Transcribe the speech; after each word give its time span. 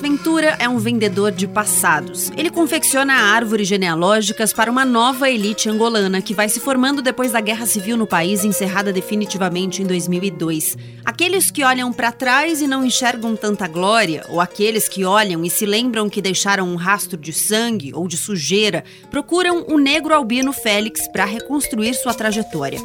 Ventura 0.00 0.56
é 0.58 0.68
um 0.68 0.78
vendedor 0.78 1.32
de 1.32 1.46
passados. 1.46 2.30
Ele 2.36 2.50
confecciona 2.50 3.14
árvores 3.14 3.66
genealógicas 3.68 4.52
para 4.52 4.70
uma 4.70 4.84
nova 4.84 5.30
elite 5.30 5.68
angolana 5.68 6.20
que 6.20 6.34
vai 6.34 6.48
se 6.48 6.60
formando 6.60 7.00
depois 7.00 7.32
da 7.32 7.40
guerra 7.40 7.66
civil 7.66 7.96
no 7.96 8.06
país, 8.06 8.44
encerrada 8.44 8.92
definitivamente 8.92 9.82
em 9.82 9.86
2002. 9.86 10.76
Aqueles 11.04 11.50
que 11.50 11.64
olham 11.64 11.92
para 11.92 12.12
trás 12.12 12.60
e 12.60 12.66
não 12.66 12.84
enxergam 12.84 13.36
tanta 13.36 13.66
glória, 13.66 14.24
ou 14.28 14.40
aqueles 14.40 14.88
que 14.88 15.04
olham 15.04 15.44
e 15.44 15.50
se 15.50 15.66
lembram 15.66 16.08
que 16.08 16.22
deixaram 16.22 16.68
um 16.68 16.76
rastro 16.76 17.16
de 17.16 17.32
sangue 17.32 17.92
ou 17.94 18.08
de 18.08 18.16
sujeira, 18.16 18.84
procuram 19.10 19.64
o 19.68 19.78
negro 19.78 20.14
albino 20.14 20.52
Félix 20.52 21.08
para 21.08 21.24
reconstruir 21.24 21.94
sua 21.94 22.14
trajetória. 22.14 22.80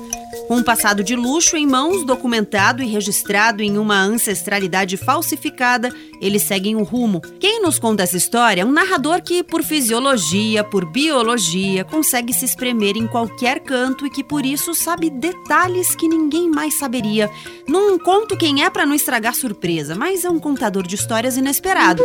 Um 0.49 0.63
passado 0.63 1.03
de 1.03 1.16
luxo 1.16 1.55
em 1.55 1.66
mãos, 1.66 2.05
documentado 2.05 2.83
e 2.83 2.88
registrado 2.88 3.63
em 3.63 3.77
uma 3.77 3.99
ancestralidade 3.99 4.97
falsificada, 4.97 5.94
eles 6.22 6.44
seguem 6.44 6.75
o 6.75 6.83
rumo. 6.83 7.22
Quem 7.39 7.61
nos 7.61 7.80
conta 7.80 8.03
essa 8.03 8.17
história 8.17 8.61
é 8.61 8.66
um 8.66 8.72
narrador 8.72 9.22
que, 9.22 9.44
por 9.44 9.63
fisiologia, 9.63 10.63
por 10.63 10.85
biologia, 10.85 11.84
consegue 11.84 12.34
se 12.34 12.45
espremer 12.45 12.95
em 12.97 13.07
qualquer 13.07 13.59
canto 13.59 14.06
e 14.06 14.09
que 14.09 14.23
por 14.23 14.45
isso 14.45 14.73
sabe 14.75 15.09
detalhes 15.09 15.95
que 15.95 16.07
ninguém 16.07 16.50
mais 16.50 16.78
saberia. 16.78 17.29
Não 17.68 17.97
conto 17.97 18.38
quem 18.38 18.63
é 18.63 18.69
para 18.69 18.85
não 18.85 18.94
estragar 18.94 19.35
surpresa, 19.35 19.95
mas 19.95 20.25
é 20.25 20.29
um 20.29 20.39
contador 20.39 20.85
de 20.85 20.95
histórias 20.95 21.38
inesperado 21.38 22.03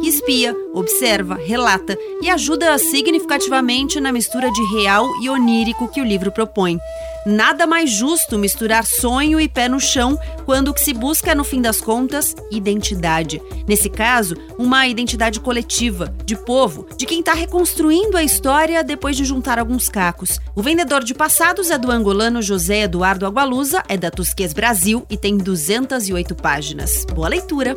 que 0.00 0.08
espia, 0.08 0.56
observa, 0.72 1.34
relata 1.34 1.96
e 2.22 2.30
ajuda 2.30 2.78
significativamente 2.78 4.00
na 4.00 4.12
mistura 4.12 4.50
de 4.50 4.62
real 4.74 5.06
e 5.22 5.28
onírico 5.28 5.88
que 5.88 6.00
o 6.00 6.04
livro 6.04 6.32
propõe. 6.32 6.78
Nada 7.26 7.66
mais 7.66 7.90
justo 7.90 8.38
misturar 8.38 8.86
sonho 8.86 9.38
e 9.38 9.46
pé 9.46 9.68
no 9.68 9.78
chão 9.78 10.18
quando 10.46 10.68
o 10.68 10.74
que 10.74 10.82
se 10.82 10.94
busca 10.94 11.32
é, 11.32 11.34
no 11.34 11.44
fim 11.44 11.60
das 11.60 11.80
contas, 11.80 12.34
identidade. 12.50 13.42
Nesse 13.68 13.90
caso, 13.90 14.34
uma 14.58 14.86
identidade 14.86 15.38
coletiva, 15.38 16.14
de 16.24 16.34
povo, 16.34 16.86
de 16.96 17.04
quem 17.04 17.20
está 17.20 17.34
reconstruindo 17.34 18.16
a 18.16 18.22
história 18.22 18.82
depois 18.82 19.16
de 19.16 19.24
juntar 19.24 19.58
alguns 19.58 19.88
cacos. 19.88 20.40
O 20.56 20.62
Vendedor 20.62 21.04
de 21.04 21.12
Passados 21.12 21.70
é 21.70 21.76
do 21.76 21.90
angolano 21.90 22.40
José 22.40 22.82
Eduardo 22.82 23.26
Agualusa, 23.26 23.82
é 23.86 23.98
da 23.98 24.10
Tusquês 24.10 24.54
Brasil 24.54 25.04
e 25.10 25.16
tem 25.16 25.36
208 25.36 26.34
páginas. 26.34 27.04
Boa 27.04 27.28
leitura! 27.28 27.76